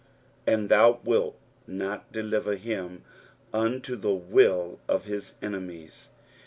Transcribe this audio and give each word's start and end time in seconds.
'^And 0.47 0.67
thou 0.69 0.93
tcilt 1.05 1.35
not 1.67 2.11
delker 2.11 2.57
hin 2.57 3.03
nnto 3.53 3.83
Che 3.85 3.97
urUl 3.97 4.79
of 4.89 5.05
hit 5.05 5.33
enemies." 5.43 6.09